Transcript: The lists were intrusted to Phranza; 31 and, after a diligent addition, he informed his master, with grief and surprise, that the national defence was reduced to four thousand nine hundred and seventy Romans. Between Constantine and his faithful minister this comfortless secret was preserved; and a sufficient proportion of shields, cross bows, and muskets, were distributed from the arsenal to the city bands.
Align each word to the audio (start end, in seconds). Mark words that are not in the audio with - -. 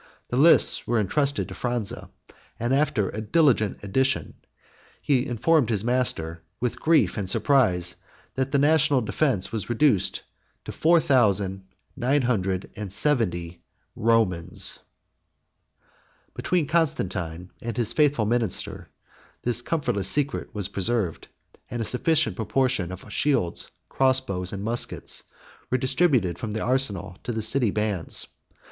The 0.29 0.35
lists 0.37 0.87
were 0.87 0.99
intrusted 0.99 1.47
to 1.47 1.53
Phranza; 1.53 2.09
31 2.27 2.31
and, 2.59 2.73
after 2.73 3.09
a 3.09 3.21
diligent 3.21 3.83
addition, 3.83 4.33
he 4.99 5.27
informed 5.27 5.69
his 5.69 5.83
master, 5.83 6.41
with 6.59 6.79
grief 6.79 7.17
and 7.19 7.29
surprise, 7.29 7.97
that 8.33 8.51
the 8.51 8.57
national 8.57 9.01
defence 9.01 9.51
was 9.51 9.69
reduced 9.69 10.23
to 10.65 10.71
four 10.71 10.99
thousand 10.99 11.65
nine 11.95 12.23
hundred 12.23 12.71
and 12.75 12.91
seventy 12.91 13.61
Romans. 13.95 14.79
Between 16.33 16.65
Constantine 16.65 17.51
and 17.61 17.77
his 17.77 17.93
faithful 17.93 18.25
minister 18.25 18.89
this 19.43 19.61
comfortless 19.61 20.07
secret 20.07 20.49
was 20.51 20.67
preserved; 20.67 21.27
and 21.69 21.79
a 21.79 21.85
sufficient 21.85 22.35
proportion 22.35 22.91
of 22.91 23.05
shields, 23.13 23.69
cross 23.87 24.19
bows, 24.19 24.51
and 24.51 24.63
muskets, 24.63 25.25
were 25.69 25.77
distributed 25.77 26.39
from 26.39 26.53
the 26.53 26.61
arsenal 26.61 27.19
to 27.21 27.31
the 27.31 27.43
city 27.43 27.69
bands. 27.69 28.25